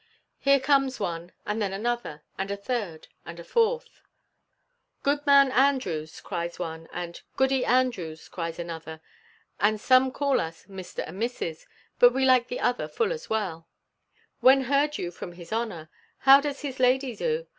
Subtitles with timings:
[0.39, 4.01] Here comes one, and then another, and a third, and a fourth;
[5.03, 8.99] "Goodman Andrews," cries one, and, "Goody Andrews," cries another
[9.59, 11.03] (and some call us Mr.
[11.05, 11.67] and Mrs.,
[11.99, 13.67] but we like the other full as well)
[14.39, 15.87] "when heard you from his honour?
[16.21, 17.45] How does his lady do?